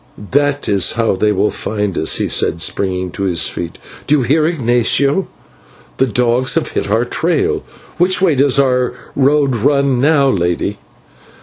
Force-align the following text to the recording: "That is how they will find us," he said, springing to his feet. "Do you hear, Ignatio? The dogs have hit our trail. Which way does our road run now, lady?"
"That 0.31 0.67
is 0.67 0.93
how 0.93 1.15
they 1.15 1.31
will 1.31 1.51
find 1.51 1.95
us," 1.95 2.15
he 2.17 2.27
said, 2.27 2.59
springing 2.59 3.11
to 3.11 3.21
his 3.21 3.47
feet. 3.49 3.77
"Do 4.07 4.15
you 4.15 4.21
hear, 4.23 4.47
Ignatio? 4.47 5.27
The 5.97 6.07
dogs 6.07 6.55
have 6.55 6.69
hit 6.69 6.89
our 6.89 7.05
trail. 7.05 7.63
Which 7.99 8.19
way 8.19 8.33
does 8.33 8.57
our 8.57 8.95
road 9.15 9.55
run 9.55 9.99
now, 10.01 10.27
lady?" 10.27 10.79